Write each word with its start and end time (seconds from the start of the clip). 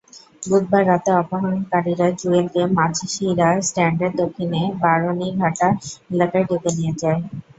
বুধবার 0.43 0.83
রাতে 0.87 1.11
অপহরণকারীরা 1.15 2.07
জুয়েলকে 2.19 2.61
মাঝিড়া 2.77 3.49
স্ট্যান্ডের 3.67 4.11
দক্ষিণে 4.21 4.61
বারনিঘাটা 4.81 5.67
এলাকায় 6.11 6.45
ডেকে 6.49 6.71
নিয়ে 6.77 6.93
যায়। 7.01 7.21